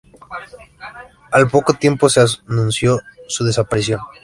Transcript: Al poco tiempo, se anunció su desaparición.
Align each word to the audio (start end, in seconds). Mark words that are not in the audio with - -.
Al 1.31 1.47
poco 1.47 1.75
tiempo, 1.75 2.09
se 2.09 2.25
anunció 2.49 2.99
su 3.27 3.43
desaparición. 3.45 3.99